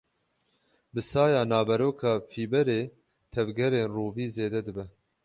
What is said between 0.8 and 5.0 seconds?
Bi saya naveroka fîberê, tevgerên rûvî zêde dibe.